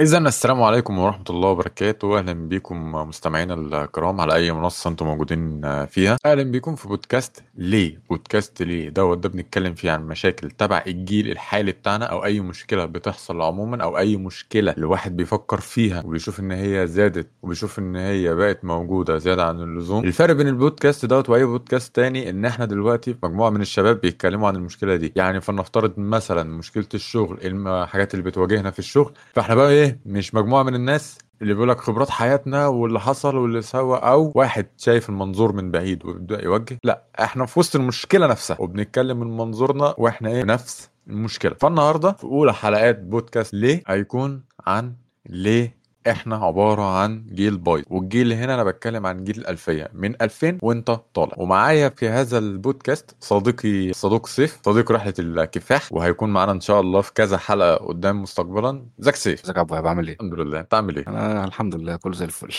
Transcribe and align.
إذا 0.00 0.18
السلام 0.18 0.62
عليكم 0.62 0.98
ورحمة 0.98 1.24
الله 1.30 1.48
وبركاته. 1.48 2.18
أهلا 2.18 2.32
بكم 2.48 2.92
مستمعينا 2.92 3.54
الكرام 3.54 4.20
على 4.20 4.34
أي 4.34 4.52
منصة 4.52 4.90
أنتم 4.90 5.06
موجودين 5.06 5.60
فيها. 5.86 6.16
أهلا 6.26 6.42
بكم 6.42 6.76
في 6.76 6.88
بودكاست 6.88 7.42
ليه؟ 7.56 8.00
بودكاست 8.10 8.62
ليه؟ 8.62 8.88
دوت 8.88 9.18
ده 9.18 9.28
بنتكلم 9.28 9.74
فيه 9.74 9.90
عن 9.90 10.06
مشاكل 10.06 10.50
تبع 10.50 10.84
الجيل 10.86 11.30
الحالي 11.30 11.72
بتاعنا 11.72 12.04
أو 12.04 12.24
أي 12.24 12.40
مشكلة 12.40 12.84
بتحصل 12.84 13.42
عموما 13.42 13.82
أو 13.82 13.98
أي 13.98 14.16
مشكلة 14.16 14.74
الواحد 14.78 15.16
بيفكر 15.16 15.60
فيها 15.60 16.02
وبيشوف 16.06 16.40
إن 16.40 16.50
هي 16.52 16.86
زادت 16.86 17.28
وبيشوف 17.42 17.78
إن 17.78 17.96
هي 17.96 18.34
بقت 18.34 18.64
موجودة 18.64 19.18
زيادة 19.18 19.46
عن 19.46 19.60
اللزوم. 19.60 20.04
الفرق 20.04 20.34
بين 20.34 20.48
البودكاست 20.48 21.06
دوت 21.06 21.28
وأي 21.28 21.44
بودكاست 21.44 21.96
تاني 21.96 22.30
إن 22.30 22.44
إحنا 22.44 22.64
دلوقتي 22.64 23.16
مجموعة 23.22 23.50
من 23.50 23.60
الشباب 23.60 24.00
بيتكلموا 24.00 24.48
عن 24.48 24.56
المشكلة 24.56 24.96
دي. 24.96 25.12
يعني 25.16 25.40
فلنفترض 25.40 25.92
مثلا 25.98 26.42
مشكلة 26.42 26.86
الشغل 26.94 27.38
الحاجات 27.42 28.14
اللي 28.14 28.24
بتواجهنا 28.24 28.70
في 28.70 28.78
الشغل. 28.78 29.12
فإحنا 29.34 29.54
بقى 29.54 29.70
إيه؟ 29.70 29.87
مش 30.06 30.34
مجموعة 30.34 30.62
من 30.62 30.74
الناس 30.74 31.18
اللي 31.42 31.54
بيقول 31.54 31.68
لك 31.68 31.80
خبرات 31.80 32.10
حياتنا 32.10 32.66
واللي 32.66 33.00
حصل 33.00 33.36
واللي 33.36 33.62
سوى 33.62 33.98
أو 33.98 34.32
واحد 34.34 34.66
شايف 34.76 35.08
المنظور 35.08 35.52
من 35.52 35.70
بعيد 35.70 36.04
وبيبدا 36.04 36.44
يوجه؟ 36.44 36.78
لا 36.84 37.02
إحنا 37.20 37.46
في 37.46 37.58
وسط 37.60 37.76
المشكلة 37.76 38.26
نفسها 38.26 38.56
وبنتكلم 38.60 39.20
من 39.20 39.36
منظورنا 39.36 39.94
وإحنا 39.98 40.30
إيه؟ 40.30 40.44
نفس 40.44 40.90
المشكلة. 41.08 41.54
فالنهاردة 41.60 42.12
في 42.12 42.24
أولى 42.24 42.54
حلقات 42.54 42.98
بودكاست 43.00 43.54
ليه 43.54 43.82
هيكون 43.86 44.42
عن 44.66 44.94
ليه 45.28 45.77
إحنا 46.10 46.36
عبارة 46.36 46.82
عن 46.82 47.26
جيل 47.32 47.56
بايظ 47.58 47.84
والجيل 47.90 48.32
هنا 48.32 48.54
أنا 48.54 48.64
بتكلم 48.64 49.06
عن 49.06 49.24
جيل 49.24 49.38
الالفيه 49.38 49.90
من 49.94 50.22
2000 50.22 50.58
وانت 50.62 51.00
طالع. 51.14 51.32
ومعايا 51.36 51.88
في 51.88 52.08
هذا 52.08 52.38
البودكاست 52.38 53.16
صديقي 53.20 53.92
صديق 53.92 54.26
سيف 54.26 54.58
صديق 54.64 54.92
رحلة 54.92 55.14
الكفاح 55.18 55.92
وهيكون 55.92 56.32
معانا 56.32 56.52
إن 56.52 56.60
شاء 56.60 56.80
الله 56.80 57.00
في 57.00 57.12
كذا 57.14 57.38
حلقة 57.38 57.76
قدام 57.76 58.22
مستقبلا. 58.22 58.86
زك 58.98 59.14
سيف. 59.16 59.44
ازيك 59.44 59.56
يا 59.56 59.60
ابو 59.60 59.74
بعمل 59.82 60.08
إيه؟ 60.08 60.14
الحمد 60.14 60.34
لله. 60.34 60.60
انت 60.60 60.74
عامل 60.74 60.96
إيه؟ 60.96 61.08
أنا 61.08 61.44
الحمد 61.44 61.74
لله 61.74 61.96
كله 61.96 62.12
زي 62.14 62.24
الفل. 62.24 62.54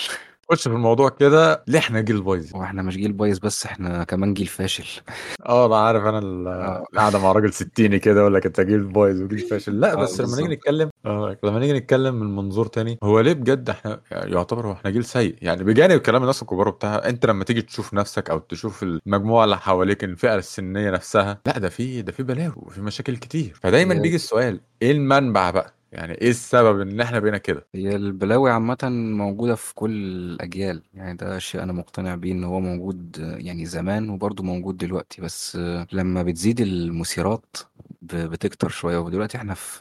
خش 0.52 0.68
في 0.68 0.74
الموضوع 0.74 1.10
كده. 1.10 1.64
ليه 1.68 1.80
إحنا 1.80 2.02
جيل 2.02 2.22
بايظ؟ 2.22 2.56
وإحنا 2.56 2.82
مش 2.82 2.98
جيل 2.98 3.14
بايظ 3.14 3.40
بس 3.40 3.66
إحنا 3.66 4.04
كمان 4.04 4.34
جيل 4.34 4.48
فاشل. 4.48 5.02
آه 5.46 5.66
أنا 5.66 5.78
عارف 5.78 6.04
أنا 6.06 6.20
القعدة 6.20 7.20
مع 7.20 7.32
راجل 7.32 7.54
ستيني 7.54 8.00
كده 8.00 8.20
يقول 8.22 8.34
لك 8.34 8.46
انت 8.46 8.62
جيل 8.62 8.84
بايظ 8.84 9.22
وجيل 9.22 9.40
فاشل. 9.50 9.80
لا 9.80 9.94
آه 9.94 9.96
بس 9.96 10.22
لما 10.22 10.36
نيجي 10.42 10.54
نتكلم 10.56 10.90
آه 11.06 11.38
لما 11.44 11.60
نيجي 11.60 11.74
نتكلم 11.74 12.16
من 12.16 12.36
منظور 12.36 12.66
تاني 12.66 12.98
هو 13.04 13.20
ليه 13.20 13.34
بجد 13.34 13.70
إحنا 13.70 14.02
يعتبر 14.12 14.68
هو 14.68 14.72
إحنا 14.72 14.90
جيل 14.92 15.06
سيء؟ 15.06 15.36
يعني 15.42 15.64
بجانب 15.64 16.00
كلام 16.02 16.22
الناس 16.22 16.42
الكبار 16.42 16.70
بتاعها 16.70 17.10
انت 17.10 17.26
لما 17.26 17.44
تيجي 17.44 17.62
تشوف 17.62 17.94
نفسك 17.94 18.30
أو 18.30 18.38
تشوف 18.40 18.84
المجموعة 18.84 19.44
اللي 19.46 19.58
حواليك 19.58 20.04
الفئة 20.04 20.36
السنية 20.36 20.92
نفسها 20.92 21.42
لا 21.46 21.58
ده 21.60 21.70
في 21.70 22.02
ده 22.02 22.12
في 22.12 22.24
بلاوي 22.24 22.54
وفي 22.56 22.82
مشاكل 22.82 23.18
كتير. 23.18 23.60
فدايما 23.64 23.94
بيجي 23.94 24.16
السؤال 24.16 24.62
إيه 24.82 24.92
المنبع 24.92 25.52
بقى؟ 25.52 25.79
يعني 25.92 26.14
إيه 26.14 26.30
السبب 26.30 26.80
إن 26.82 27.02
إحنا 27.02 27.20
بقينا 27.20 27.38
كده؟ 27.38 27.68
هي 27.76 27.96
البلاوي 27.96 28.52
عامة 28.52 28.78
موجودة 29.18 29.56
في 29.56 29.74
كل 29.76 29.92
الأجيال 29.92 30.82
يعني 30.94 31.18
ده 31.18 31.40
شيء 31.40 31.64
أنا 31.64 31.74
مقتنع 31.74 32.16
بيه 32.16 32.32
إن 32.32 32.44
هو 32.44 32.60
موجود 32.60 33.18
يعني 33.38 33.66
زمان 33.66 34.10
وبرضه 34.10 34.44
موجود 34.44 34.78
دلوقتي. 34.78 35.22
بس 35.22 35.56
لما 35.92 36.24
بتزيد 36.24 36.62
المثيرات 36.62 37.56
بتكتر 38.02 38.70
شوية 38.70 38.98
ودلوقتي 38.98 39.38
إحنا 39.38 39.54
في 39.54 39.80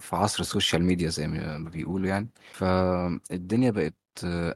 في 0.00 0.16
عصر 0.16 0.40
ال 0.40 0.46
social 0.46 0.84
media 0.84 1.08
زي 1.08 1.26
ما 1.28 1.70
بيقولوا 1.70 2.08
يعني 2.08 2.28
فالدنيا 2.52 3.70
بقت 3.70 3.94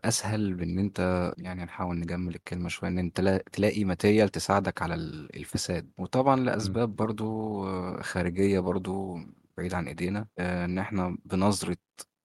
أسهل 0.05 0.55
بإن 0.55 0.79
أنت 0.79 1.33
يعني 1.39 1.65
نحاول 1.65 1.99
نجمل 2.01 2.35
الكلمة 2.35 2.69
شوية 2.69 2.91
إن 2.91 2.99
أنت 2.99 3.17
تلا- 3.17 3.43
تلاقي 3.53 3.85
material 3.85 4.29
تساعدك 4.29 4.83
على 4.83 4.95
ال- 4.95 5.37
الفساد. 5.37 5.91
وطبعا 5.99 6.37
مم. 6.37 6.45
لأسباب 6.45 6.97
برضو 6.97 7.65
خارجية 8.03 8.61
برضو 8.61 9.19
بعيد 9.59 9.75
عن 9.75 9.89
إيدينا 9.89 10.27
آه، 10.39 10.65
إن 10.65 10.79
إحنا 10.79 11.17
بنظرة 11.25 11.77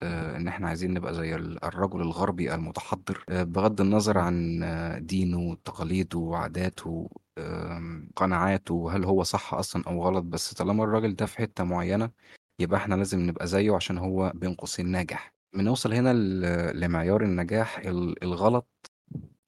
آه، 0.04 0.38
إن 0.38 0.48
إحنا 0.48 0.68
عايزين 0.68 0.94
نبقى 0.94 1.14
زي 1.14 1.36
ال- 1.36 1.64
الرجل 1.66 2.02
الغربي 2.02 2.54
المتحضر 2.56 3.24
آه، 3.30 3.44
بغض 3.44 3.82
النظر 3.82 4.18
عن 4.18 4.60
دينه 5.06 5.40
وتقاليده 5.40 6.20
وعاداته 6.20 7.10
قناعاته 8.16 8.96
هل 8.96 9.04
هو 9.06 9.24
صح 9.24 9.54
أصلا 9.54 9.84
أو 9.88 10.04
غلط 10.04 10.24
بس 10.24 10.54
طالما 10.54 10.84
الراجل 10.84 11.16
ده 11.16 11.26
في 11.26 11.38
حتة 11.38 11.64
معينة 11.64 12.12
يبقى 12.60 12.80
إحنا 12.80 12.96
لازم 12.96 13.20
نبقى 13.20 13.48
زيه 13.48 13.76
عشان 13.76 13.98
هو 13.98 14.32
بين 14.36 14.54
قوسين 14.56 14.88
ناجح. 14.92 15.34
بنوصل 15.54 15.94
هنا 15.94 16.14
لمعيار 16.74 17.24
النجاح 17.24 17.78
ال- 17.80 18.24
الغلط 18.24 18.68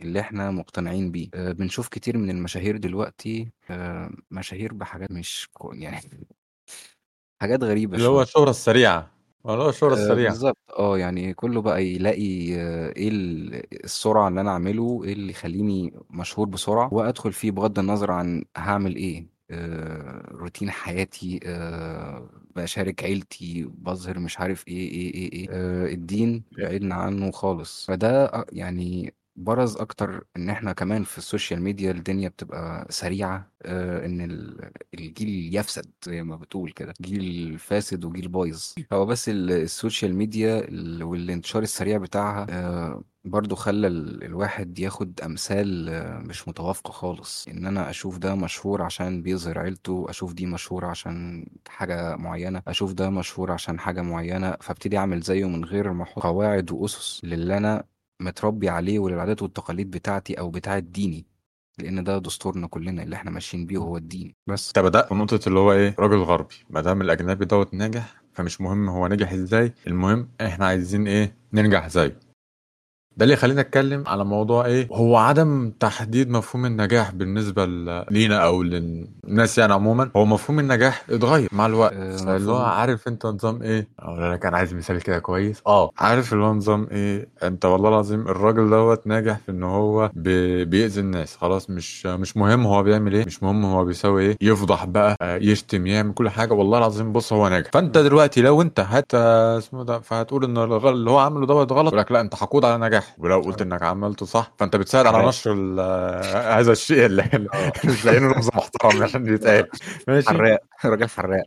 اللي 0.01 0.19
إحنا 0.19 0.51
مقتنعين 0.51 1.11
بيه. 1.11 1.29
بنشوف 1.35 1.87
كتير 1.87 2.17
من 2.17 2.29
المشاهير 2.29 2.77
دلوقتي 2.77 3.51
مشاهير 4.31 4.73
بحاجات 4.73 5.11
مش 5.11 5.49
يعني 5.73 5.99
حاجات 7.41 7.63
غريبة 7.63 7.95
اللي 7.97 8.07
هو 8.07 8.13
شوية. 8.13 8.23
الشهرة 8.23 8.49
السريعة. 8.49 9.07
اللي 9.45 9.63
هو 9.63 9.69
الشهرة 9.69 9.91
آه 9.91 9.97
السريعة. 9.97 10.29
بالظبط. 10.33 10.57
آه 10.79 10.97
يعني 10.97 11.33
كله 11.33 11.61
بقى 11.61 11.85
يلاقي 11.85 12.55
آه 12.55 12.93
إيه 12.97 13.09
ال- 13.09 13.83
السرعة 13.85 14.27
اللي 14.27 14.41
أنا 14.41 14.49
أعمله 14.51 15.01
إيه 15.03 15.13
اللي 15.13 15.31
يخليني 15.31 15.93
مشهور 16.09 16.47
بسرعة. 16.47 16.93
وأدخل 16.93 17.33
فيه 17.33 17.51
بغض 17.51 17.79
النظر 17.79 18.11
عن 18.11 18.43
هعمل 18.57 18.95
إيه. 18.95 19.25
آه 19.51 20.27
روتين 20.31 20.69
حياتي 20.71 21.39
آه 21.45 22.29
بشارك 22.55 23.03
عيلتي 23.03 23.63
بظهر 23.77 24.19
مش 24.19 24.39
عارف 24.39 24.67
إيه 24.67 24.91
إيه 24.91 25.13
إيه 25.13 25.31
إيه 25.33 25.47
آه 25.51 25.85
الدين 25.93 26.43
بعدنا 26.57 26.95
عنه 26.95 27.31
خالص. 27.31 27.85
فده 27.85 28.25
آه، 28.25 28.45
يعني 28.51 29.13
برز 29.43 29.77
أكتر 29.77 30.23
إن 30.37 30.49
إحنا 30.49 30.73
كمان 30.73 31.03
في 31.03 31.17
ال 31.17 31.24
social 31.24 31.61
media 31.61 31.91
الدنيا 31.91 32.29
بتبقى 32.29 32.87
سريعة 32.89 33.51
آه 33.61 34.05
إن 34.05 34.21
ال- 34.21 34.71
الجيل 34.93 35.55
يفسد 35.55 35.91
زي 36.05 36.23
ما 36.23 36.35
بتقول 36.35 36.71
كده 36.71 36.93
جيل 37.01 37.57
فاسد 37.59 38.05
وجيل 38.05 38.27
بايظ. 38.27 38.73
هو 38.93 39.05
بس 39.05 39.29
ال- 39.29 39.51
ال 39.51 39.60
social 39.60 40.15
media 40.15 40.59
ال- 40.59 41.03
والانتشار 41.03 41.61
السريع 41.63 41.97
بتاعها 41.97 42.47
آه، 42.49 43.03
برضو 43.25 43.55
خلى 43.55 43.87
ال- 43.87 44.23
الواحد 44.23 44.79
ياخد 44.79 45.21
أمثال 45.21 45.89
آه، 45.89 46.19
مش 46.19 46.47
متوافقة 46.47 46.91
خالص. 46.91 47.47
إن 47.47 47.65
أنا 47.65 47.89
أشوف 47.89 48.17
ده 48.17 48.35
مشهور 48.35 48.81
عشان 48.81 49.21
بيظهر 49.21 49.59
عيلته 49.59 50.05
أشوف 50.09 50.33
دي 50.33 50.45
مشهورة 50.45 50.87
عشان 50.87 51.45
حاجة 51.67 52.15
معينة 52.15 52.61
أشوف 52.67 52.93
ده 52.93 53.09
مشهور 53.09 53.51
عشان 53.51 53.79
حاجة 53.79 54.01
معينة 54.01 54.51
فابتدي 54.61 54.97
أعمل 54.97 55.19
زيه 55.21 55.45
من 55.47 55.65
غير 55.65 55.93
ما 55.93 56.03
أحط 56.03 56.21
قواعد 56.23 56.71
وأسس 56.71 57.21
للي 57.23 57.57
أنا 57.57 57.83
متربي 58.21 58.69
عليه 58.69 58.99
وللعادات 58.99 59.41
والتقاليد 59.41 59.91
بتاعتي 59.91 60.33
أو 60.39 60.49
بتاعة 60.49 60.79
ديني 60.79 61.25
لأن 61.79 62.03
ده 62.03 62.17
دستورنا 62.17 62.67
كلنا 62.67 63.03
اللي 63.03 63.15
إحنا 63.15 63.31
ماشيين 63.31 63.65
بيه 63.65 63.77
وهو 63.77 63.97
الدين. 63.97 64.33
بس 64.47 64.67
أنت 64.67 64.79
بدأت 64.79 65.07
في 65.07 65.13
نقطة 65.13 65.39
اللي 65.47 65.59
هو 65.59 65.73
إيه؟ 65.73 65.95
راجل 65.99 66.17
غربي. 66.17 66.55
ما 66.69 66.81
دام 66.81 67.01
الأجنبي 67.01 67.45
دوت 67.45 67.73
ناجح 67.73 68.21
فمش 68.33 68.61
مهم 68.61 68.89
هو 68.89 69.07
نجح 69.07 69.31
إزاي. 69.31 69.73
المهم 69.87 70.29
إحنا 70.41 70.65
عايزين 70.65 71.07
إيه؟ 71.07 71.35
ننجح 71.53 71.87
زيه. 71.87 72.19
ده 73.17 73.23
اللي 73.23 73.33
يخلينا 73.33 73.61
نتكلم 73.61 74.03
على 74.07 74.25
موضوع 74.25 74.65
إيه؟ 74.65 74.87
هو 74.91 75.17
عدم 75.17 75.71
تحديد 75.79 76.29
مفهوم 76.29 76.65
النجاح 76.65 77.11
بالنسبة 77.11 77.65
ل- 77.65 78.05
لينا 78.11 78.37
أو 78.37 78.63
للناس 78.63 79.57
يعني 79.57 79.73
عموما 79.73 80.09
هو 80.15 80.25
مفهوم 80.25 80.59
النجاح 80.59 81.03
اتغير 81.09 81.49
مع 81.51 81.65
الوقت. 81.65 81.93
آه، 81.93 82.35
اللي 82.37 82.51
هو 82.51 82.57
عارف 82.57 83.07
أنت 83.07 83.25
نظام 83.25 83.61
إيه؟ 83.61 83.87
أقول 83.99 84.31
لك 84.31 84.45
أنا 84.45 84.57
عايز 84.57 84.73
مثال 84.73 85.01
كده 85.01 85.19
كويس. 85.19 85.61
آه. 85.67 85.91
عارف 85.97 86.33
اللي 86.33 86.43
هو 86.43 86.53
نظام 86.53 86.87
إيه؟ 86.91 87.29
أنت 87.43 87.65
والله 87.65 87.89
العظيم 87.89 88.21
الراجل 88.27 88.69
دوت 88.69 89.07
ناجح 89.07 89.37
في 89.45 89.51
إن 89.51 89.63
هو 89.63 90.11
بي... 90.15 90.65
بيأذي 90.65 90.99
الناس. 91.01 91.35
خلاص 91.35 91.69
مش 91.69 92.05
مش 92.05 92.37
مهم 92.37 92.67
هو 92.67 92.83
بيعمل 92.83 93.13
إيه 93.13 93.25
مش 93.25 93.43
مهم 93.43 93.65
هو 93.65 93.85
بيسوي 93.85 94.23
إيه. 94.23 94.37
يفضح 94.41 94.85
بقى 94.85 95.15
يشتم 95.21 95.87
يعمل 95.87 96.13
كل 96.13 96.29
حاجة. 96.29 96.53
والله 96.53 96.77
العظيم 96.77 97.11
بص 97.13 97.33
هو 97.33 97.47
ناجح. 97.47 97.69
فأنت 97.73 97.97
دلوقتي 97.97 98.41
لو 98.41 98.61
أنت 98.61 98.79
هت 98.79 99.15
اسمه 99.15 99.83
ده 99.83 99.99
فهتقول 99.99 100.43
إن 100.43 100.57
اللي 100.57 101.09
هو 101.11 101.17
عامله 101.19 101.45
دوت 101.45 101.71
غلط 101.71 101.87
يقول 101.87 101.99
لك 101.99 102.11
لا 102.11 102.21
أنت 102.21 102.35
حقود 102.35 102.65
على 102.65 102.85
نجاح. 102.87 103.00
ولو 103.17 103.39
قلت 103.41 103.61
إنك 103.61 103.83
عملته 103.83 104.25
صح 104.25 104.51
فأنت 104.57 104.75
بتساعد 104.75 105.05
على 105.05 105.27
نشر 105.27 105.51
هذا 106.59 106.71
الشيء 106.71 107.05
اللي 107.05 107.21
آه. 107.53 107.71
مش 107.89 108.05
لاقيين 108.05 108.31
لفظ 108.31 108.49
محترم 108.55 109.03
عشان 109.03 109.33
يتقال. 109.33 109.67
ماشي. 110.07 110.29
حراق 110.29 110.59
راجل 110.85 111.09
حراق. 111.09 111.43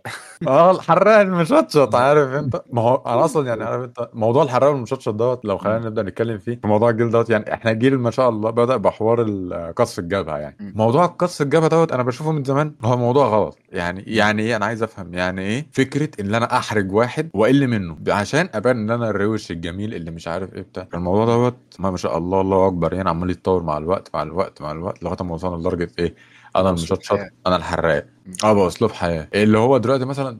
آه 0.49 0.71
الحراق 0.71 1.21
المشطشط 1.21 1.95
عارف 2.05 2.33
أنت؟ 2.33 2.63
ما 2.73 2.83
هو 2.83 2.95
أنا 3.07 3.25
أصلا 3.25 3.47
يعني 3.49 3.65
عارف 3.65 3.85
أنت 3.85 4.09
موضوع 4.15 4.43
الحراق 4.43 4.71
المشطشط 4.71 5.15
دوت 5.15 5.45
لو 5.45 5.59
خلينا. 5.59 5.79
نبدأ 5.79 6.03
نتكلم 6.03 6.39
فيه 6.39 6.59
في 6.63 6.67
موضوع 6.67 6.91
الجيل 6.91 7.11
دوت 7.11 7.31
يعني 7.31 7.55
إحنا 7.55 7.73
جيل 7.73 7.99
ما 7.99 8.11
شاء 8.11 8.29
الله 8.29 8.51
بدأ 8.51 8.77
بحوار 8.77 9.23
قصف 9.77 9.99
الجبهة 9.99 10.37
يعني. 10.39 10.57
موضوع 10.77 11.07
قصف 11.07 11.43
الجبهة 11.43 11.69
دوت 11.69 11.93
أنا 11.93 12.03
بشوفه 12.03 12.33
من 12.33 12.45
زمان 12.45 12.75
هو 12.85 12.97
موضوع 12.97 13.27
غلط. 13.29 13.59
يعني. 13.73 14.05
يعني 14.07 14.43
إيه؟ 14.43 14.57
أنا 14.57 14.67
عايز 14.67 14.83
أفهم. 14.83 15.15
يعني 15.15 15.41
إيه؟ 15.43 15.67
فكرة 15.73 16.09
إن 16.21 16.35
أنا 16.35 16.57
أحرج 16.59 16.93
واحد 16.93 17.31
وأقل 17.35 17.69
منه 17.69 17.97
عشان 18.09 18.49
أبان 18.55 18.77
إن 18.77 18.91
أنا 18.91 19.11
الروش 19.11 19.51
الجميل 19.51 19.95
اللي 19.95 20.11
مش 20.11 20.29
عارف 20.29 20.55
إيه 20.55 20.63
بتاع. 20.63 20.89
الموضوع 20.95 21.25
دوت 21.25 21.44
ما 21.79 21.91
ما 21.91 21.97
شاء 21.97 22.19
الله 22.19 22.41
الله 22.41 22.67
أكبر. 22.67 22.95
يعني 22.95 23.09
عمال 23.09 23.31
يتطور 23.31 23.63
مع 23.63 23.79
الوقت 23.79 24.15
مع 24.15 24.23
الوقت 24.23 24.63
مع 24.63 24.73
الوقت 24.73 25.03
لغاية 25.03 25.23
ما 25.23 25.35
وصلنا 25.35 25.57
لدرجة 25.57 25.91
إيه؟ 25.99 26.15
أنا 26.57 26.69
المشطشط. 26.69 27.19
أنا 27.47 27.57
الحراق. 27.57 28.07
آه 28.45 28.53
بأسلوب 28.53 28.91
حياة. 28.93 29.29
اللي 29.35 29.59
هو 29.59 29.79
دلوقتي 29.79 30.05
مثلا 30.05 30.39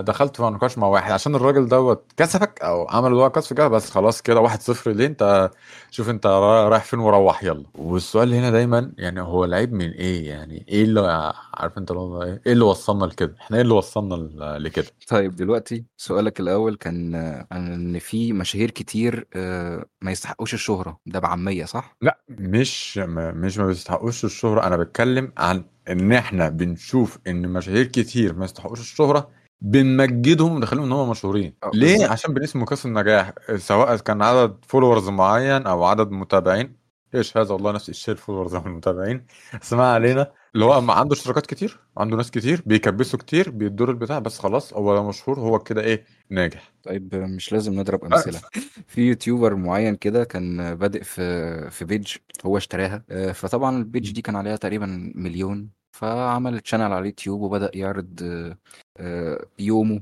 دخلت 0.00 0.36
في 0.36 0.42
نقاش 0.42 0.78
مع 0.78 0.86
واحد 0.86 1.12
عشان 1.12 1.34
الراجل 1.34 1.68
دوت 1.68 2.12
كسفك 2.16 2.58
أو 2.62 2.88
عمل 2.88 3.06
اللي 3.10 3.22
هو 3.22 3.30
كسف 3.30 3.52
كده 3.52 3.68
بس 3.68 3.90
خلاص 3.90 4.22
كده 4.22 4.40
واحد 4.40 4.60
صفر 4.60 4.90
ليه؟ 4.90 5.06
أنت 5.06 5.50
شوف 5.90 6.10
أنت 6.10 6.26
را- 6.26 6.68
رايح 6.68 6.84
فين 6.84 6.98
وروح 6.98 7.44
يلا. 7.44 7.64
والسؤال 7.74 8.34
هنا 8.34 8.50
دايما 8.50 8.92
يعني 8.98 9.20
هو 9.20 9.44
العيب 9.44 9.72
من 9.72 9.90
إيه؟ 9.90 10.28
يعني 10.28 10.66
إيه 10.68 10.84
اللي 10.84 11.32
عارف 11.54 11.78
أنت 11.78 11.90
اللي 11.90 12.24
إيه؟ 12.24 12.42
إيه 12.46 12.52
اللي 12.52 12.64
وصلنا 12.64 13.04
لكده؟ 13.04 13.34
إحنا 13.40 13.56
إيه 13.56 13.62
اللي 13.62 13.74
وصلنا 13.74 14.14
لكده؟ 14.58 14.86
طيب 15.08 15.36
دلوقتي 15.36 15.84
سؤالك 15.96 16.40
الأول 16.40 16.76
كان 16.76 17.14
إن 17.52 17.98
في 17.98 18.32
مشاهير 18.32 18.70
كتير 18.70 19.26
آه، 19.36 19.84
ما 20.02 20.10
يستحقوش 20.12 20.54
الشهرة. 20.54 20.98
ده 21.06 21.18
بعامية 21.18 21.64
صح؟ 21.64 21.96
لا 22.02 22.18
مش 22.28 22.98
ما 22.98 23.32
مش 23.32 23.58
ما 23.58 23.66
بيستحقوش 23.66 24.24
الشهرة. 24.24 24.66
أنا 24.66 24.76
بتكلم 24.76 25.32
عن 25.36 25.51
إن 25.88 26.12
إحنا 26.12 26.48
بنشوف 26.48 27.18
إن 27.26 27.48
مشاهير 27.48 27.86
كتير 27.86 28.34
ما 28.34 28.44
يستحقوش 28.44 28.80
الشهرة 28.80 29.30
بنمجدهم 29.60 30.52
ونخليهم 30.52 30.84
إن 30.84 30.92
هم 30.92 31.10
مشهورين. 31.10 31.54
آه 31.64 31.70
ليه؟ 31.74 32.06
عشان 32.06 32.34
بنقيس 32.34 32.56
مقياس 32.56 32.86
النجاح 32.86 33.32
سواء 33.56 33.96
كان 33.96 34.22
عدد 34.22 34.56
followers 34.68 35.08
معين 35.08 35.66
أو 35.66 35.84
عدد 35.84 36.10
متابعين. 36.10 36.76
إيش 37.14 37.36
هذا؟ 37.36 37.52
والله 37.52 37.72
نفس 37.72 37.88
الشيء 37.88 38.14
ال 38.14 38.18
followers 38.18 38.54
أو 38.54 38.66
المتابعين. 38.66 39.26
بس 39.60 39.72
ما 39.72 39.92
علينا. 39.92 40.32
اللي 40.54 40.64
هو 40.64 40.78
اما 40.78 40.92
عنده 40.92 41.14
اشتراكات 41.14 41.46
كتير 41.46 41.78
عنده 41.96 42.16
ناس 42.16 42.30
كتير 42.30 42.62
بيكبسوا 42.66 43.18
كتير 43.18 43.50
بيدور 43.50 43.90
البتاع 43.90 44.18
بس 44.18 44.38
خلاص 44.38 44.74
هو 44.74 45.08
مشهور 45.08 45.40
هو 45.40 45.58
كده 45.58 45.80
إيه 45.82 46.04
ناجح. 46.30 46.72
طيب 46.82 47.14
مش 47.14 47.52
لازم 47.52 47.74
نضرب 47.80 48.04
أمثلة. 48.04 48.40
في 48.88 49.00
YouTuber 49.08 49.54
معين 49.54 49.96
كده 49.96 50.24
كان 50.24 50.74
بادئ 50.74 51.02
في 51.02 51.70
في 51.70 51.84
page 51.84 52.16
هو 52.46 52.56
اشتراها. 52.56 53.04
آه، 53.10 53.32
فطبعا 53.32 53.76
ال 53.78 53.84
page 53.84 54.10
دي 54.12 54.22
كان 54.22 54.36
عليها 54.36 54.56
تقريبا 54.56 55.12
مليون. 55.14 55.70
فعمل 55.92 56.60
channel 56.60 56.82
على 56.82 56.98
اليوتيوب 56.98 57.40
وبدأ 57.40 57.70
يعرض 57.74 58.20
آه، 58.22 58.58
آه، 58.96 59.46
يومه 59.58 60.00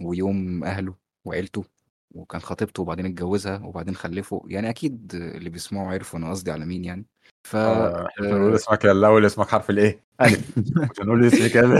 ويوم 0.00 0.64
أهله 0.64 0.94
وعيلته 1.24 1.64
وكان 2.14 2.40
خطيبته 2.40 2.82
وبعدين 2.82 3.06
اتجوزها 3.06 3.58
وبعدين 3.64 3.94
خلفوا. 3.94 4.42
يعني 4.48 4.70
أكيد 4.70 5.14
اللي 5.14 5.50
بيسمعوا 5.50 5.92
عرفوا 5.92 6.18
أنا 6.18 6.30
قصدي 6.30 6.50
على 6.50 6.66
مين 6.66 6.84
يعني. 6.84 7.06
ف 7.46 7.56
آه، 7.56 8.08
نقول 8.20 8.52
آه، 8.52 8.54
اسمك 8.54 8.86
الأول 8.86 9.26
اسمك 9.26 9.48
حرف 9.48 9.70
الايه؟ 9.70 10.00
ألف. 10.20 10.40
نقول 11.00 11.24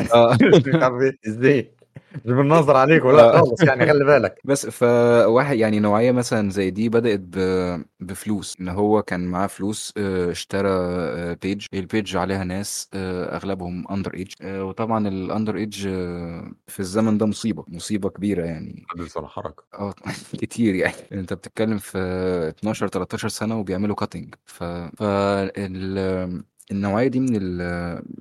آه. 0.14 0.34
اسمك 0.42 0.82
حرف 0.82 1.14
إزاي؟ 1.26 1.75
بالنظر 2.24 2.76
عليك 2.82 3.04
ولا 3.04 3.34
آه. 3.34 3.38
خالص 3.40 3.62
يعني 3.62 3.86
خلي 3.86 4.04
بالك. 4.04 4.40
بس 4.44 4.66
فواحد 4.66 5.56
يعني 5.56 5.80
نوعية 5.80 6.12
مثلا 6.12 6.50
زي 6.50 6.70
دي 6.70 6.88
بدأت 6.88 7.20
ب... 7.20 7.36
بفلوس 8.00 8.56
إن 8.60 8.68
هو 8.68 9.02
كان 9.02 9.26
معاه 9.26 9.46
فلوس 9.46 9.92
آه، 9.96 10.30
اشترى 10.30 10.68
آه، 10.68 11.38
بيج 11.42 11.66
البيج 11.74 12.16
عليها 12.16 12.44
ناس 12.44 12.90
آه، 12.94 13.36
أغلبهم 13.36 13.84
اندر 13.90 14.14
ايج 14.14 14.32
وطبعا 14.44 15.08
الاندر 15.08 15.56
ايج 15.56 15.82
في 16.66 16.80
الزمن 16.80 17.18
ده 17.18 17.26
مصيبة 17.26 17.64
مصيبة 17.68 18.08
كبيرة 18.08 18.44
يعني. 18.44 18.84
حدث 18.88 19.16
ولا 19.16 19.28
حركة. 19.28 19.64
آه 19.78 19.94
كتير 20.32 20.74
يعني. 20.74 20.94
أنت 21.12 21.32
بتتكلم 21.32 21.78
في 21.78 21.98
12 22.58 22.88
13 22.88 23.28
سنة 23.28 23.58
وبيعملوا 23.58 23.96
كاتنج 23.96 24.34
ف, 24.44 24.62
ف... 24.64 25.02
ال... 26.70 26.76
النوعية 26.76 27.08
دي 27.08 27.20
من. 27.20 27.32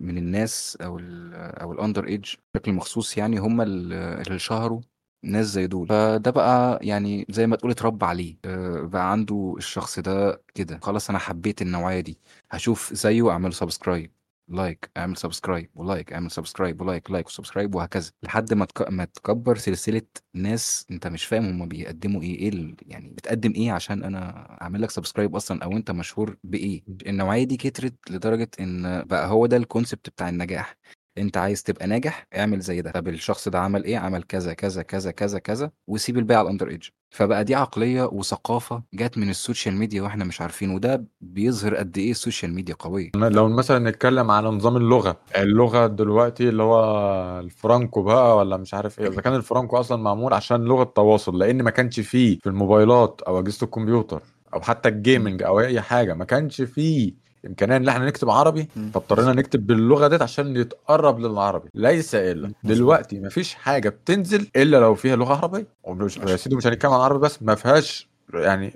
من 0.01 0.17
الناس 0.17 0.77
أو 0.81 0.97
ال... 0.99 1.33
أو 1.35 1.71
ال 1.73 1.79
under 1.79 2.07
age 2.07 2.35
بشكل 2.53 2.73
مخصوص 2.73 3.17
يعني 3.17 3.37
هم 3.39 3.61
ال- 3.61 3.93
اللي 3.93 4.39
شهروا 4.39 4.81
ناس 5.23 5.45
زي 5.45 5.67
دول. 5.67 5.87
فده 5.87 6.31
بقى 6.31 6.79
يعني 6.81 7.25
زي 7.29 7.47
ما 7.47 7.55
تقول 7.55 7.71
اتربى 7.71 8.05
عليه. 8.05 8.37
آه، 8.45 8.81
بقى 8.81 9.11
عنده 9.11 9.55
الشخص 9.57 9.99
ده 9.99 10.41
كده. 10.55 10.79
خلاص 10.83 11.09
أنا 11.09 11.19
حبيت 11.19 11.61
النوعية 11.61 11.99
دي. 11.99 12.19
هشوف 12.51 12.93
زيه 12.93 13.29
اعمل 13.31 13.53
subscribe 13.53 14.11
like 14.47 14.91
اعمل 14.97 15.17
subscribe 15.17 15.69
و 15.75 15.83
like 15.83 16.13
اعمل 16.13 16.31
subscribe 16.31 16.81
و 16.81 16.87
like 16.87 17.11
like 17.11 17.27
و 17.27 17.32
subscribe 17.32 17.75
وهكذا 17.75 18.11
لحد 18.23 18.53
ما 18.53 18.65
تك... 18.65 18.89
ما 18.91 19.05
تكبر 19.05 19.57
سلسلة 19.57 20.01
ناس 20.33 20.85
انت 20.91 21.07
مش 21.07 21.25
فاهم 21.25 21.45
هما 21.49 21.65
بيقدموا 21.65 22.21
إيه 22.21 22.39
إيه. 22.39 22.75
يعني 22.81 23.09
بتقدم 23.09 23.51
إيه 23.55 23.71
عشان 23.71 24.03
أنا 24.03 24.47
اعمل 24.61 24.81
لك 24.81 24.89
subscribe 24.91 25.35
أصلا 25.35 25.63
أو 25.63 25.71
أنت 25.71 25.91
مشهور 25.91 26.37
بإيه 26.43 26.83
النوعية 27.07 27.43
دي 27.43 27.57
كترت 27.57 27.95
لدرجة 28.11 28.49
إن 28.59 29.03
بقى 29.03 29.27
هو 29.29 29.45
ده 29.45 29.57
ال 29.57 29.64
concept 29.64 30.09
بتاع 30.09 30.29
النجاح 30.29 30.75
أنت 31.17 31.37
عايز 31.37 31.63
تبقى 31.63 31.87
ناجح 31.87 32.27
اعمل 32.37 32.59
زي 32.59 32.81
ده. 32.81 32.91
طب 32.91 33.07
الشخص 33.07 33.49
ده 33.49 33.59
عمل 33.59 33.83
إيه؟ 33.83 33.97
عمل 33.97 34.23
كذا 34.23 34.53
كذا 34.53 34.81
كذا 34.81 35.11
كذا 35.11 35.39
كذا 35.39 35.71
وسيب 35.87 36.17
الباقي 36.17 36.37
على 36.39 36.45
ال 36.45 36.49
under 36.49 36.69
age. 36.69 36.87
فبقى 37.09 37.43
دي 37.43 37.55
عقلية 37.55 38.03
وثقافة 38.03 38.83
جت 38.93 39.17
من 39.17 39.29
ال 39.29 39.36
social 39.36 39.75
media 39.75 40.01
وإحنا 40.01 40.25
مش 40.25 40.41
عارفين 40.41 40.69
وده 40.71 41.05
بيظهر 41.21 41.75
قد 41.75 41.97
إيه 41.97 42.11
ال 42.11 42.17
social 42.17 42.53
media 42.53 42.75
قوية. 42.79 43.11
لو 43.15 43.49
مثلا 43.49 43.89
نتكلم 43.89 44.31
على 44.31 44.49
نظام 44.49 44.77
اللغة 44.77 45.17
اللغة 45.37 45.87
دلوقتي 45.87 46.49
اللي 46.49 46.63
هو 46.63 47.39
الفرانكو 47.39 48.01
بقى 48.03 48.37
ولا 48.37 48.57
مش 48.57 48.73
عارف 48.73 48.99
إيه 48.99 49.07
إذا 49.07 49.21
كان 49.21 49.35
الفرانكو 49.35 49.77
أصلا 49.77 50.01
معمول 50.01 50.33
عشان 50.33 50.63
لغة 50.63 50.83
تواصل 50.83 51.39
لأن 51.39 51.61
ما 51.61 51.71
كانش 51.71 51.99
فيه 51.99 52.39
في 52.39 52.47
الموبايلات 52.49 53.21
أو 53.27 53.39
أجهزة 53.39 53.63
الكمبيوتر 53.65 54.21
أو 54.53 54.61
حتى 54.61 54.89
ال 54.89 54.97
gaming 54.97 55.43
أو 55.43 55.59
أي 55.59 55.81
حاجة 55.81 56.13
ما 56.13 56.25
كانش 56.25 56.61
فيه 56.61 57.24
امكانية 57.45 57.77
إن 57.77 57.87
إحنا 57.87 58.05
نكتب 58.05 58.29
عربي. 58.29 58.67
فاضطرينا 58.93 59.33
نكتب 59.33 59.67
باللغة 59.67 60.07
ديت 60.07 60.21
عشان 60.21 60.55
يتقرب 60.57 61.19
للعربي. 61.19 61.69
ليس 61.73 62.15
إلا. 62.15 62.51
دلوقتي 62.63 63.19
ما 63.19 63.29
فيش 63.29 63.53
حاجة 63.53 63.89
بتنزل 63.89 64.47
إلا 64.55 64.77
لو 64.77 64.95
فيها 64.95 65.15
لغة 65.15 65.33
عربية. 65.35 65.67
ومش 65.83 66.17
يا 66.17 66.35
سيدي 66.35 66.55
مش 66.55 66.67
هنتكلم 66.67 66.91
عن 66.91 66.97
العربي 66.99 67.19
بس 67.19 67.41
ما 67.43 67.55
فيهاش 67.55 68.07
يعني 68.33 68.73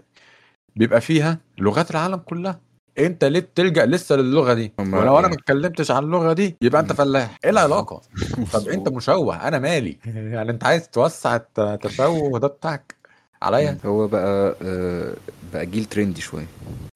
بيبقى 0.75 1.01
فيها 1.01 1.39
لغات 1.57 1.91
العالم 1.91 2.15
كلها. 2.17 2.59
أنت 2.99 3.23
ليه 3.23 3.39
بتلجأ 3.39 3.85
لسه 3.85 4.15
للغة 4.15 4.53
دي؟ 4.53 4.71
ولو 4.79 4.97
أنا 4.99 5.11
يعني- 5.13 5.27
ما 5.27 5.33
اتكلمتش 5.33 5.91
عن 5.91 6.03
اللغة 6.03 6.33
دي 6.33 6.55
يبقى 6.61 6.81
أنت. 6.81 6.93
فلاح. 6.93 7.37
إيه 7.43 7.49
العلاقة؟ 7.49 8.01
طب 8.53 8.67
أنت. 8.67 8.89
مشوه 8.89 9.47
أنا 9.47 9.59
مالي. 9.59 9.97
يعني 10.05 10.51
أنت 10.51 10.63
عايز 10.63 10.89
توسع 10.89 11.35
الت- 11.35 11.59
التشوه 11.59 12.39
ده 12.39 12.47
بتاعك؟ 12.47 12.95
عليا؟ 13.43 13.77
هو 13.85 14.07
بقى 14.07 14.55
آه، 14.61 15.13
بقى 15.53 15.65
جيل 15.65 15.85
trendy 15.85 16.21
شوية. 16.21 16.45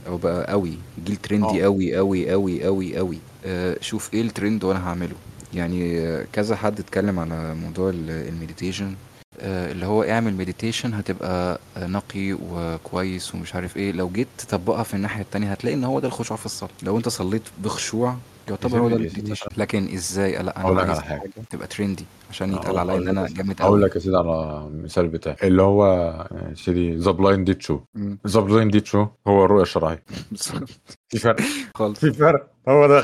أو 0.07 0.17
بقى 0.17 0.51
قوي 0.51 0.77
جيل 1.05 1.15
trendy 1.15 1.61
آه. 1.61 1.63
قوي 1.65 1.95
قوي 1.95 2.29
قوي 2.31 2.63
قوي 2.63 2.97
قوي. 2.97 3.17
آه، 3.45 3.77
شوف 3.81 4.13
إيه 4.13 4.21
الترند 4.21 4.63
وأنا 4.63 4.87
هعمله. 4.89 5.15
يعني 5.53 5.99
آه، 5.99 6.25
كذا 6.33 6.55
حد 6.55 6.79
اتكلم 6.79 7.19
على 7.19 7.55
موضوع 7.55 7.89
ال- 7.89 8.09
meditation. 8.27 8.85
آه، 8.85 8.95
اللي 9.43 9.85
هو 9.85 10.03
اعمل 10.03 10.33
meditation 10.33 10.93
هتبقى 10.93 11.59
آه، 11.77 11.87
نقي 11.87 12.33
وكويس 12.33 13.35
ومش 13.35 13.55
عارف 13.55 13.77
إيه. 13.77 13.91
لو 13.91 14.09
جيت 14.09 14.27
تطبقها 14.37 14.83
في 14.83 14.93
الناحية 14.93 15.21
التانية 15.21 15.51
هتلاقي 15.51 15.73
إن 15.73 15.83
هو 15.83 15.99
ده 15.99 16.07
الخشوع 16.07 16.37
في 16.37 16.45
الصلاة. 16.45 16.71
لو 16.83 16.97
أنت 16.97 17.09
صليت 17.09 17.41
بخشوع 17.63 18.15
يعتبر 18.49 18.79
هو 18.79 18.89
ده 18.89 18.95
ال 18.95 19.00
meditation 19.00 19.47
لكن 19.57 19.93
إزاي؟ 19.93 20.31
لا 20.31 20.57
أنا 20.57 20.65
أقول 20.65 20.77
لك 20.77 20.87
عايز 20.87 20.99
على 20.99 21.07
حاجة. 21.07 21.31
تبقى 21.49 21.67
trendy 21.67 22.05
عشان 22.29 22.53
يتقال 22.53 22.65
أقول 22.77 22.79
عليا 22.79 22.95
إن 22.95 23.17
أقول 23.17 23.17
أنا 23.17 23.27
جامد 23.37 23.61
أقول 23.61 23.79
قوي 23.79 23.89
لك 23.89 23.95
يا 23.95 23.99
سيدي 24.01 24.17
على 24.17 24.67
المثال 24.71 25.07
بتاعي. 25.07 25.35
اللي 25.43 25.61
هو 25.61 25.85
يا 26.49 26.55
سيدي 26.55 26.95
The 26.95 27.11
Blind 27.11 27.45
Date 27.45 27.61
Show 27.61 27.79
مم. 27.95 28.19
The 28.27 28.39
Blind 28.39 28.71
Date 28.71 28.85
Show 28.85 29.07
هو 29.27 29.45
الرؤية 29.45 29.61
الشرعية. 29.63 30.03
في 31.09 31.19
فرق. 31.19 31.39
خالص. 31.75 31.99
في 31.99 32.13
فرق. 32.13 32.52
هو 32.69 32.87
ده 32.87 33.03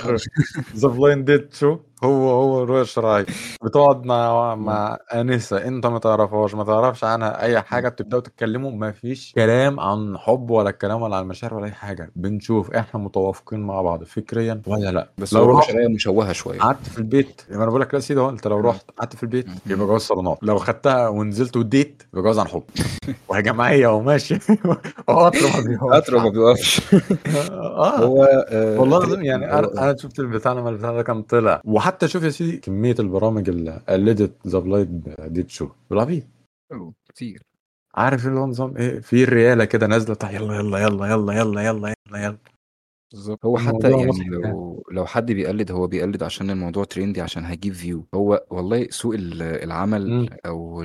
The 0.76 0.88
Blind 0.88 1.32
Date 1.32 1.54
Show 1.54 1.78
هو 2.04 2.30
هو 2.30 2.64
الرؤيه 2.64 2.82
الشرعيه 2.82 3.26
بتقعد 3.64 4.06
مع 4.06 4.56
مع 4.56 4.98
انسه 5.14 5.68
أنت 5.68 5.86
ما 5.88 6.00
تعرفهاش. 6.00 6.56
ما 6.56 6.64
تعرفش 6.64 7.04
عنها 7.04 7.42
أي 7.42 7.62
حاجة. 7.62 7.90
بتبداوا 7.90 8.22
تتكلموا 8.22 8.72
ما 8.72 8.92
فيش 8.92 9.34
كلام 9.36 9.80
عن 9.80 10.18
حب 10.18 10.50
ولا 10.50 10.72
كلام 10.72 11.02
ولا 11.02 11.16
عن 11.16 11.28
مشاعر 11.28 11.54
ولا 11.54 11.66
أي 11.66 11.72
حاجة. 11.72 12.12
بنشوف 12.16 12.72
إحنا 12.72 13.00
متوافقين 13.00 13.60
مع 13.60 13.82
بعض. 13.82 14.04
فكريا. 14.04 14.62
ولا 14.68 14.92
لا. 14.92 15.10
بس 15.18 15.34
لو 15.34 15.58
رحت 15.58 15.72
شرعية 15.72 15.88
مشوهة 15.88 16.32
شوية. 16.34 16.60
قعدت 16.60 16.88
في 16.90 16.98
البيت. 16.98 17.42
ما 17.50 17.56
أنا 17.58 17.66
بقول 17.66 17.82
لك 17.82 17.94
لا 17.94 18.00
سيدي 18.00 18.20
هو 18.20 18.30
أنت 18.30 18.48
لو. 18.48 18.60
رحت 18.60 18.86
قعدت 18.98 19.16
في 19.16 19.24
البيت. 19.24 19.48
يبقى 19.68 19.88
جواز 19.88 20.02
صالونات. 20.02 20.38
لو 20.42 20.58
خدتها 20.58 21.08
ونزلت 21.08 21.58
و 21.58 21.67
date 21.67 22.04
يبقى 22.14 22.24
جواز 22.24 22.40
عن 22.40 22.48
حب. 22.48 22.64
وهي 23.30 23.42
جماعية 23.42 23.88
وماشي 23.88 24.34
وقطر 25.08 25.40
ما 25.56 25.64
بيقفش. 25.68 25.94
قطر 25.94 26.18
ما 26.18 26.30
بيوقفش 26.30 26.82
آه. 27.54 27.98
هو 28.00 28.24
آه، 28.50 28.80
والله 28.80 28.98
العظيم 28.98 29.24
يعني 29.26 29.49
أنا 29.50 29.96
شفت 29.98 30.20
البتاع 30.20 30.54
لما 30.54 30.70
البتاع 30.70 30.92
ده 30.94 31.02
كان 31.04 31.22
طلع. 31.22 31.62
وحتى 31.66 32.08
شوف 32.08 32.24
يا 32.24 32.30
سيدي 32.30 32.58
كمية 32.58 32.96
البرامج 33.00 33.50
اللي 33.50 33.82
قلدت 33.90 34.48
The 34.48 34.60
Blind 34.60 35.16
Date 35.28 35.50
Show 35.50 35.70
بالعبيط 35.90 36.24
كتير. 37.10 37.42
عارف 37.96 38.28
اللي 38.28 38.40
هو 38.40 38.46
نظام 38.48 38.78
إيه؟ 38.78 39.00
في 39.00 39.24
الرياله 39.24 39.66
كده 39.66 39.88
نازلة 39.88 40.14
بتاع 40.16 40.32
يلا 40.32 40.56
يلا 40.56 40.80
يلا 40.80 41.08
يلا 41.08 41.34
يلا 41.34 41.62
يلا 41.62 41.90
يلا 42.12 42.24
يلا 42.26 42.38
بالظبط. 43.12 43.46
هو 43.46 43.58
حتى 43.58 43.92
يعني 43.92 44.06
مضحك 44.06 44.22
يعني. 44.22 44.36
لو 44.52 44.84
لو 44.92 45.06
حد 45.06 45.32
بيقلد 45.32 45.72
هو 45.72 45.88
بيقلد 45.88 46.24
عشان 46.24 46.50
الموضوع 46.50 46.84
trendy 46.84 47.22
عشان 47.22 47.46
هيجيب 47.46 47.74
view 47.74 48.06
هو 48.14 48.46
والله 48.50 48.88
سوق 48.90 49.14
ال- 49.14 49.42
العمل 49.42 50.10
مم. 50.10 50.28
أو 50.46 50.82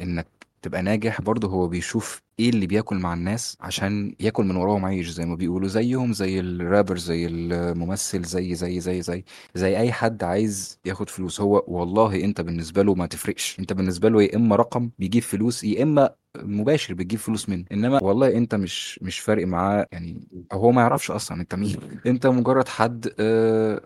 إنك 0.00 0.26
تبقى 0.62 0.82
ناجح 0.82 1.20
برضه 1.20 1.48
هو 1.48 1.68
بيشوف 1.68 2.22
إيه 2.40 2.50
اللي 2.50 2.66
بياكل 2.66 2.96
مع 2.98 3.14
الناس 3.14 3.56
عشان 3.60 4.14
ياكل 4.20 4.44
من 4.44 4.56
وراهم 4.56 4.84
عيش 4.84 5.08
زي 5.08 5.24
ما 5.26 5.34
بيقولوا 5.34 5.68
زيهم 5.68 6.12
زي 6.12 6.40
الرابر 6.40 6.96
زي 6.98 7.26
الممثل 7.26 8.22
زي 8.22 8.54
زي 8.54 8.80
زي 8.80 9.02
زي 9.02 9.24
زي 9.54 9.78
أي 9.78 9.92
حد 9.92 10.24
عايز 10.24 10.78
ياخد 10.84 11.08
فلوس. 11.10 11.40
هو 11.40 11.64
والله 11.68 12.24
أنت 12.24 12.40
بالنسبة 12.40 12.82
له 12.82 12.94
ما 12.94 13.06
تفرقش. 13.06 13.56
أنت 13.58 13.72
بالنسبة 13.72 14.08
له 14.08 14.22
يا 14.22 14.36
إما 14.36 14.56
رقم 14.56 14.90
بيجيب 14.98 15.22
فلوس 15.22 15.64
يا 15.64 15.82
إما 15.82 16.10
مباشر 16.38 16.94
بتجيب 16.94 17.18
فلوس 17.20 17.48
منه. 17.48 17.64
إنما 17.72 18.02
والله 18.02 18.36
أنت 18.36 18.54
مش 18.54 18.98
مش 19.02 19.18
فارق 19.18 19.46
معاه 19.46 19.86
يعني 19.92 20.28
هو 20.52 20.70
ما 20.72 20.80
يعرفش 20.82 21.10
أصلا 21.10 21.40
أنت 21.40 21.54
مين. 21.54 21.76
أنت 22.06 22.26
مجرد 22.26 22.68
حد 22.68 23.12
آه 23.20 23.80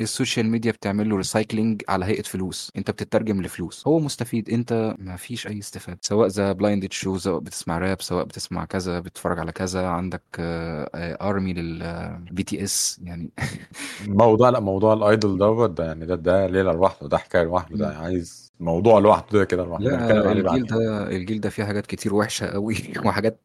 ال 0.00 0.07
social 0.07 0.46
media 0.46 0.72
بتعمل 0.72 1.08
له 1.10 1.16
recycling 1.16 1.82
على 1.88 2.04
هيئة 2.04 2.22
فلوس. 2.22 2.72
انت 2.76 2.90
بتترجم 2.90 3.42
لفلوس. 3.42 3.86
هو 3.88 3.98
مستفيد. 4.00 4.50
انت 4.50 4.96
ما 4.98 5.16
فيش 5.16 5.46
أي 5.46 5.58
استفادة. 5.58 5.98
سواء 6.02 6.28
The 6.28 6.52
Blind 6.52 6.74
Date 6.74 6.92
Show 6.92 7.18
سواء 7.18 7.40
بتسمع 7.40 7.78
راب 7.78 8.02
سواء 8.02 8.24
بتسمع 8.24 8.64
كذا 8.64 9.00
بتتفرج 9.00 9.38
على 9.38 9.52
كذا. 9.52 9.86
عندك 9.86 10.22
ارمي 10.40 11.52
لل 11.52 12.42
BTS 12.42 13.00
يعني 13.04 13.30
موضوع 14.06 14.48
لا 14.50 14.60
موضوع 14.60 14.92
الايدول 14.92 15.38
دوت 15.38 15.70
ده 15.70 15.84
يعني 15.84 16.06
ده 16.06 16.14
ده 16.14 16.46
ليلة 16.46 16.72
لوحده. 16.72 17.08
ده 17.08 17.18
حكاية 17.18 17.42
لوحده. 17.42 17.76
ده 17.76 17.98
عايز 17.98 18.50
موضوع 18.60 18.98
لوحده 18.98 19.38
ده 19.38 19.44
كده 19.44 19.64
لوحده. 19.64 19.84
لا 19.84 20.32
الجيل 20.32 20.66
ده 20.66 21.08
الجيل 21.08 21.40
ده 21.40 21.50
فيه 21.50 21.64
حاجات 21.64 21.86
كتير 21.86 22.14
وحشة 22.14 22.46
قوي 22.46 22.76
وحاجات 23.06 23.40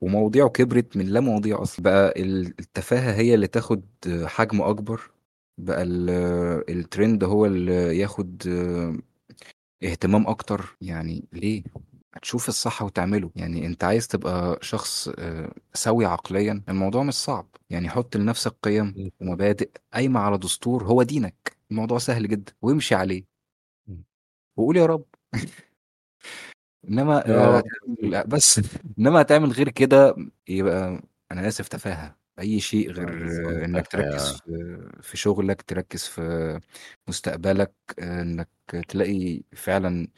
ومواضيعه 0.00 0.48
كبرت 0.48 0.96
من 0.96 1.06
لا 1.06 1.20
مواضيع 1.20 1.62
أصلا. 1.62 1.82
بقى 1.84 2.14
ال- 2.22 2.46
التفاهة 2.60 3.12
هي 3.14 3.34
اللي 3.34 3.46
تاخد 3.46 3.82
حجم 4.24 4.62
أكبر. 4.62 5.10
بقى 5.64 5.82
ال- 5.82 6.70
الترند 6.78 7.24
هو 7.24 7.46
اللي 7.46 7.98
ياخد 7.98 8.42
اهتمام 9.82 10.26
أكتر. 10.26 10.76
يعني 10.80 11.24
ليه؟ 11.32 11.62
هتشوف 12.14 12.48
الصح 12.48 12.82
وتعمله. 12.82 13.30
يعني 13.36 13.66
أنت 13.66 13.84
عايز 13.84 14.08
تبقى 14.08 14.58
شخص 14.62 15.08
آه، 15.18 15.52
سوي 15.74 16.06
عقليا 16.06 16.62
الموضوع 16.68 17.02
مش 17.02 17.14
صعب. 17.14 17.46
يعني 17.70 17.88
حط 17.90 18.16
لنفسك 18.16 18.54
قيم. 18.62 19.10
ومبادئ 19.20 19.70
قايمة 19.92 20.20
على 20.20 20.38
دستور 20.38 20.84
هو 20.84 21.02
دينك. 21.02 21.56
الموضوع 21.70 21.98
سهل 21.98 22.28
جدا. 22.28 22.52
وامشي 22.62 22.94
عليه. 22.94 23.24
وقول 24.56 24.76
يا 24.76 24.86
رب. 24.86 25.04
إنما 26.88 27.14
يا 27.26 27.56
آه، 27.58 27.62
رب. 28.02 28.28
بس 28.28 28.60
إنما 28.98 29.20
هتعمل 29.20 29.50
غير 29.52 29.68
كده 29.68 30.16
يبقى 30.48 31.02
أنا 31.32 31.48
آسف 31.48 31.68
تفاهة. 31.68 32.19
أي 32.40 32.60
شيء 32.60 32.90
غير 32.92 33.06
بالظبط 33.18 33.46
آه، 33.46 33.64
إنك 33.64 33.86
تركز 33.86 34.10
تفاهة 34.14 34.40
في 34.46 34.90
في 35.02 35.16
شغلك 35.16 35.62
تركز 35.62 36.04
في 36.06 36.60
مستقبلك 37.08 37.74
آه، 37.98 38.22
إنك 38.22 38.48
تلاقي 38.88 39.42
فعلا 39.52 40.08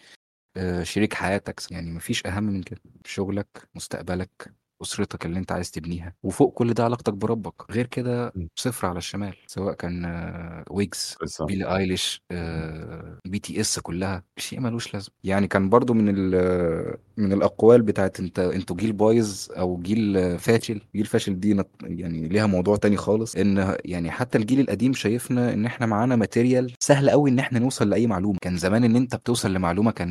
آه، 0.56 0.82
شريك 0.82 1.14
حياتك 1.14 1.72
يعني 1.72 1.92
مفيش 1.92 2.26
أهم 2.26 2.44
من 2.44 2.62
كده. 2.62 2.80
شغلك 3.06 3.68
مستقبلك. 3.74 4.54
أسرتك 4.82 5.26
اللي 5.26 5.38
أنت 5.38 5.52
عايز 5.52 5.70
تبنيها 5.70 6.14
وفوق 6.22 6.52
كل 6.54 6.74
ده 6.74 6.84
علاقتك 6.84 7.12
بربك 7.14 7.70
غير 7.70 7.86
كده 7.86 8.32
م. 8.36 8.46
صفر 8.56 8.86
على 8.86 8.98
الشمال 8.98 9.34
سواء 9.46 9.74
كان 9.74 10.04
آه، 10.04 10.64
ويجز 10.70 11.16
بالظبط 11.20 11.48
بيلي 11.48 11.76
آيليش 11.76 12.22
آه، 12.30 13.18
بي 13.26 13.38
تي 13.38 13.60
إس 13.60 13.78
كلها 13.78 14.22
شيء 14.36 14.60
ملوش 14.60 14.94
لازمة 14.94 15.14
يعني 15.24 15.48
كان 15.48 15.68
برضو 15.68 15.94
من 15.94 16.14
ال- 16.16 16.96
من 17.16 17.32
الأقوال 17.32 17.82
بتاعت 17.82 18.20
أنت 18.20 18.38
أنتوا 18.38 18.76
جيل 18.76 18.92
بايظ 18.92 19.48
أو 19.58 19.76
جيل 19.82 20.38
فاشل 20.38 20.80
جيل 20.96 21.06
فاشل 21.06 21.40
دي 21.40 21.54
نط- 21.54 21.70
يعني 21.82 22.28
ليها 22.28 22.46
موضوع 22.46 22.76
تاني 22.76 22.96
خالص 22.96 23.36
إن 23.36 23.76
يعني 23.84 24.10
حتى 24.10 24.38
الجيل 24.38 24.60
القديم 24.60 24.92
شايفنا 24.92 25.52
إن 25.52 25.66
إحنا 25.66 25.86
معانا 25.86 26.16
ماتيريال 26.16 26.72
سهل 26.80 27.10
قوي 27.10 27.30
إن 27.30 27.38
إحنا 27.38 27.58
نوصل 27.58 27.90
لأي 27.90 28.06
معلومة 28.06 28.38
كان 28.42 28.56
زمان 28.56 28.84
إن 28.84 28.96
أنت 28.96 29.16
بتوصل 29.16 29.52
لمعلومة 29.54 29.90
كان 29.90 30.10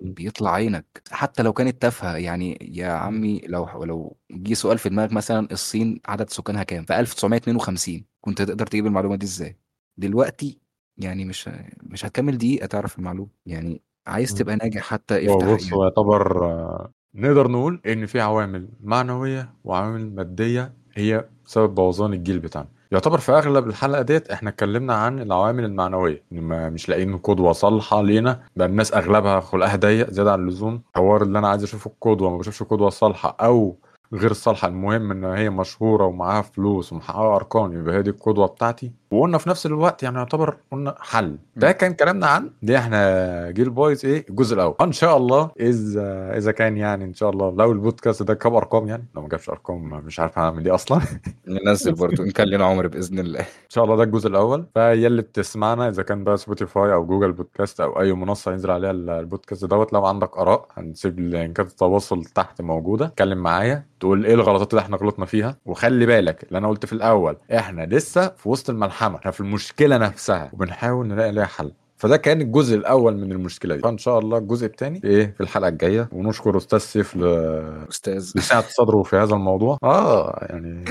م. 0.00 0.12
بيطلع 0.12 0.52
عينك 0.52 1.02
حتى 1.10 1.42
لو 1.42 1.52
كانت 1.52 1.82
تافهة 1.82 2.16
يعني 2.16 2.58
يا. 2.72 2.88
عمي 2.92 3.40
لو 3.46 3.84
لو 3.84 4.07
جه 4.30 4.54
سؤال 4.54 4.78
في 4.78 4.88
دماغك 4.88 5.12
مثلا 5.12 5.48
الصين 5.52 6.00
عدد 6.06 6.30
سكانها 6.30 6.62
كام؟ 6.62 6.84
في 6.84 7.00
1952 7.00 8.04
كنت 8.20 8.42
تقدر 8.42 8.66
تجيب 8.66 8.86
المعلومة 8.86 9.16
دي 9.16 9.26
إزاي؟ 9.26 9.58
دلوقتي 9.96 10.58
يعني 10.98 11.24
مش 11.24 11.50
مش 11.82 12.04
هتكمل 12.06 12.38
دقيقة 12.38 12.66
تعرف 12.66 12.98
المعلومة. 12.98 13.28
يعني 13.46 13.82
عايز. 14.06 14.34
تبقى 14.34 14.56
ناجح 14.56 14.82
حتى 14.82 15.28
هو 15.28 15.38
افتح 15.38 15.54
بص 15.54 15.72
هو 15.72 15.84
يعتبر 15.84 16.44
آه، 16.44 16.92
نقدر 17.14 17.48
نقول 17.48 17.80
إن 17.86 18.06
في 18.06 18.20
عوامل 18.20 18.68
معنوية 18.80 19.54
وعوامل 19.64 20.14
مادية 20.14 20.72
هي 20.94 21.28
سبب 21.44 21.74
بوظان 21.74 22.12
الجيل 22.12 22.38
بتاعنا. 22.38 22.68
يعتبر 22.92 23.18
في 23.18 23.32
أغلب 23.32 23.68
الحلقة 23.68 24.02
ديت 24.02 24.30
إحنا 24.30 24.50
اتكلمنا 24.50 24.94
عن 24.94 25.18
العوامل 25.20 25.64
المعنوية. 25.64 26.22
إن 26.32 26.40
ما 26.40 26.70
مش 26.70 26.88
لاقيين 26.88 27.16
قدوة 27.18 27.52
صالحة 27.52 28.02
لينا. 28.02 28.42
بقى 28.56 28.66
الناس 28.68 28.94
أغلبها 28.94 29.40
خلقها 29.40 29.76
ضيق 29.76 30.10
زيادة 30.10 30.32
عن 30.32 30.40
اللزوم. 30.40 30.82
حوار 30.94 31.22
اللي 31.22 31.38
أنا 31.38 31.48
عايز 31.48 31.62
أشوف 31.62 31.86
القدوه 31.86 32.30
ما 32.30 32.36
بشوفش 32.38 32.62
قدوة 32.62 32.90
صالحة 32.90 33.36
أو 33.40 33.78
غير 34.12 34.32
صالحه 34.32 34.68
المهم 34.68 35.10
إن 35.10 35.24
هي 35.24 35.50
مشهورة 35.50 36.04
ومعاها 36.04 36.42
فلوس 36.42 36.92
ومحققة 36.92 37.36
أرقام 37.36 37.72
يبقى 37.72 37.94
هي 37.94 38.02
دي 38.02 38.10
القدوة 38.10 38.46
بتاعتي. 38.46 38.92
وقلنا 39.10 39.38
في 39.38 39.48
نفس 39.48 39.66
الوقت 39.66 40.02
يعني 40.02 40.18
يعتبر 40.18 40.56
قلنا 40.72 40.94
حل. 41.00 41.36
ده. 41.56 41.72
كان 41.72 41.94
كلامنا 41.94 42.26
عن 42.26 42.50
دي 42.62 42.78
إحنا 42.78 43.50
جيل 43.50 43.70
بويز 43.70 44.04
إيه؟ 44.06 44.26
الجزء 44.30 44.54
الأول. 44.54 44.74
إن 44.80 44.92
شاء 44.92 45.16
الله 45.16 45.50
إذا 45.60 46.36
إذا 46.36 46.52
كان 46.52 46.76
يعني 46.76 47.04
إن 47.04 47.14
شاء 47.14 47.30
الله. 47.30 47.50
لو 47.50 47.72
البودكاست 47.72 48.22
ده 48.22 48.34
جاب 48.44 48.54
أرقام 48.54 48.88
يعني. 48.88 49.04
لو 49.16 49.22
ما 49.22 49.28
جابش 49.28 49.50
أرقام 49.50 49.88
مش 49.88 50.20
عارف 50.20 50.38
هعمل 50.38 50.66
إيه 50.66 50.74
أصلا. 50.74 51.00
ننزل 51.66 51.92
برضو 51.94 52.22
ان 52.22 52.30
كان 52.30 52.48
لنا 52.48 52.64
عمر 52.64 52.86
بإذن 52.86 53.18
الله. 53.18 53.40
إن 53.40 53.44
شاء 53.68 53.84
الله 53.84 53.96
ده 53.96 54.02
الجزء 54.02 54.28
الأول. 54.28 54.66
فيا 54.74 55.06
اللي 55.06 55.22
بتسمعنا 55.22 55.88
إذا 55.88 56.02
كان 56.02 56.24
بقى 56.24 56.36
Spotify 56.36 56.92
أو 56.92 57.06
Google 57.06 57.32
Podcast 57.32 57.80
أو 57.80 58.00
أي 58.00 58.12
منصة 58.12 58.52
ينزل 58.52 58.70
عليها 58.70 58.90
ال- 58.90 59.10
البودكاست 59.10 59.64
دوت 59.64 59.92
لو 59.92 60.06
عندك 60.06 60.36
آراء 60.38 60.66
هنسيب 60.76 61.20
links 61.20 61.58
ات 61.58 61.66
التواصل 61.70 62.24
تحت 62.24 62.60
موجودة. 62.62 63.06
اتكلم 63.06 63.38
معايا. 63.38 63.86
تقول 64.00 64.26
إيه 64.26 64.34
الغلطات 64.34 64.70
اللي 64.72 64.80
إحنا 64.82 64.96
غلطنا 64.96 65.26
فيها؟ 65.26 65.56
وخلي 65.66 66.06
بالك 66.06 66.42
اللي 66.42 66.58
أنا 66.58 66.68
قلت 66.68 66.86
في 66.86 66.92
الأول 66.92 67.36
إحنا 67.54 67.86
لسه 67.86 68.28
في 68.28 68.48
وسط 68.48 68.70
الملحمة 68.70 69.16
إحنا 69.18 69.30
في 69.30 69.40
المشكلة 69.40 69.96
نفسها 69.96 70.50
وبنحاول 70.52 71.06
نلاقي 71.06 71.32
لها 71.32 71.46
حل. 71.46 71.72
فده 71.96 72.16
كأن 72.16 72.40
الجزء 72.40 72.76
الأول 72.76 73.16
من 73.16 73.32
المشكلة 73.32 73.76
دي. 73.76 73.82
فان 73.82 73.98
شاء 73.98 74.18
الله 74.18 74.38
الجزء 74.38 74.66
الثاني 74.66 75.00
إيه؟ 75.04 75.34
في 75.36 75.40
الحلقة 75.40 75.68
الجاية. 75.68 76.08
ونشكر 76.12 76.56
أستاذ 76.56 76.78
سيف 76.78 77.16
ل... 77.16 77.24
أستاذ. 77.90 78.32
لسعه 78.36 78.64
صدره 78.68 79.02
في 79.02 79.16
هذا 79.16 79.34
الموضوع. 79.34 79.78
آه 79.82 80.46
يعني 80.50 80.84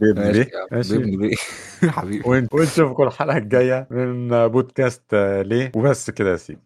بابن 0.00 0.32
بيه 0.32 0.50
بابن 0.72 1.16
بيه 1.16 1.36
حبيبي. 1.90 2.22
ون- 2.30 2.48
ونشوفكم 2.52 3.02
الحلقة 3.02 3.36
الجاية 3.36 3.86
من 3.90 4.48
بودكاست 4.48 5.02
آه، 5.12 5.42
ليه؟ 5.42 5.72
وبس 5.76 6.10
كده 6.10 6.30
يا 6.30 6.36
سيدي 6.36 6.60